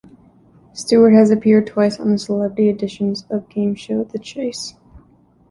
Stewart 0.73 1.13
has 1.13 1.29
appeared 1.29 1.67
twice 1.67 1.99
on 1.99 2.09
the 2.11 2.17
celebrity 2.17 2.69
editions 2.69 3.23
of 3.29 3.47
game 3.49 3.75
show 3.75 4.03
"The 4.03 4.17
Chase". 4.17 4.73